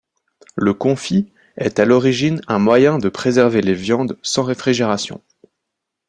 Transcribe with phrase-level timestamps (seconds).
[0.55, 5.21] Le confit est à l'origine un moyen de préserver les viandes sans réfrigération.